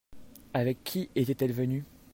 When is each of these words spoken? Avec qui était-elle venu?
Avec 0.55 0.83
qui 0.83 1.11
était-elle 1.15 1.53
venu? 1.53 1.83